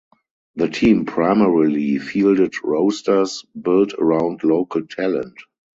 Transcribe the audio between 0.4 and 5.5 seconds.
The team primarily fielded rosters built around local talent.